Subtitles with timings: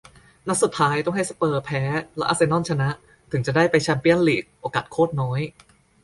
[0.47, 1.83] นัดสุดท้ายต้องให้สเปอร์สแพ้
[2.17, 2.89] แล้วอาร์เซนอลชนะ
[3.31, 5.41] ถึงจะได้ไปแชมเปียนส์ลีก โอกาสโคตรน้อย